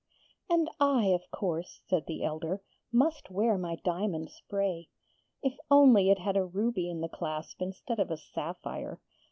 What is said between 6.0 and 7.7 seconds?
it had a ruby in the clasp